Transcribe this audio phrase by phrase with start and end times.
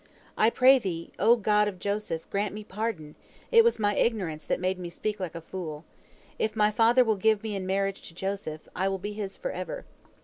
[0.35, 3.13] I pray Thee, O God of Joseph, grant me pardon!
[3.51, 5.85] It was my ignorance that made me speak like a fool.
[6.39, 9.85] If my father will give me in marriage to Joseph, I will be his forever."